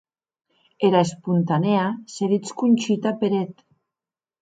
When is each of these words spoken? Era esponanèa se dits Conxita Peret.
Era 0.89 1.01
esponanèa 1.09 1.85
se 2.17 2.31
dits 2.35 2.57
Conxita 2.65 3.17
Peret. 3.25 3.67